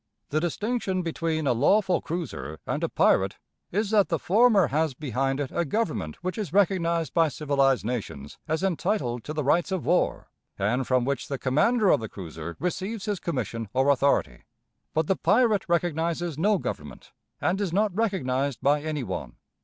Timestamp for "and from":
10.57-11.05